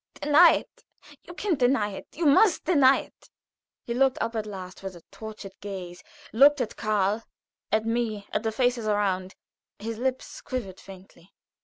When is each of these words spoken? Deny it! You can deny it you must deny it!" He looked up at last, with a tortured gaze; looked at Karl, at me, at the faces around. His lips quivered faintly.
Deny 0.15 0.53
it! 0.53 0.83
You 1.27 1.35
can 1.35 1.53
deny 1.53 1.89
it 1.89 2.07
you 2.13 2.25
must 2.25 2.65
deny 2.65 3.01
it!" 3.01 3.29
He 3.85 3.93
looked 3.93 4.17
up 4.19 4.35
at 4.35 4.47
last, 4.47 4.81
with 4.81 4.95
a 4.95 5.03
tortured 5.11 5.53
gaze; 5.59 6.01
looked 6.33 6.59
at 6.59 6.75
Karl, 6.75 7.21
at 7.71 7.85
me, 7.85 8.25
at 8.33 8.41
the 8.41 8.51
faces 8.51 8.87
around. 8.87 9.35
His 9.77 9.99
lips 9.99 10.41
quivered 10.41 10.79
faintly. 10.79 11.35